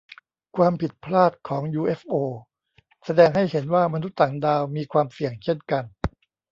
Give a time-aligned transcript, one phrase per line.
[0.57, 2.15] ความผิดพลาดของยูเอฟโอ
[3.05, 5.83] แสดงให้เห็นว่ามนุษย์ต่างดาวมีความเสี่ยงเช่นกัน